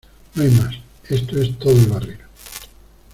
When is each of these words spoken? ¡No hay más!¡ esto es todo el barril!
¡No 0.33 0.41
hay 0.41 0.49
más!¡ 0.49 0.73
esto 1.09 1.39
es 1.39 1.59
todo 1.59 1.73
el 1.73 1.85
barril! 1.85 2.17